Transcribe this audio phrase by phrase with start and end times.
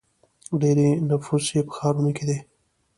[0.59, 2.37] ډیری نفوس یې په ښارونو کې دی.